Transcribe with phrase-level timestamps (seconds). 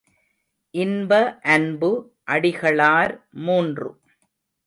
[0.73, 1.11] இன்ப
[1.55, 1.89] அன்பு
[2.27, 3.13] அடிகளார்
[3.45, 3.89] மூன்று.